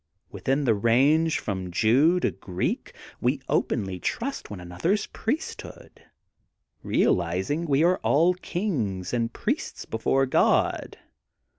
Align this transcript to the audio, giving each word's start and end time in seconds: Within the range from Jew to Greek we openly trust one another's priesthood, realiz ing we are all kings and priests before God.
Within 0.31 0.63
the 0.65 0.73
range 0.73 1.37
from 1.37 1.69
Jew 1.69 2.19
to 2.21 2.31
Greek 2.31 2.95
we 3.21 3.39
openly 3.47 3.99
trust 3.99 4.49
one 4.49 4.59
another's 4.59 5.05
priesthood, 5.05 6.01
realiz 6.83 7.51
ing 7.51 7.67
we 7.67 7.83
are 7.83 7.97
all 7.99 8.33
kings 8.33 9.13
and 9.13 9.31
priests 9.31 9.85
before 9.85 10.25
God. 10.25 10.97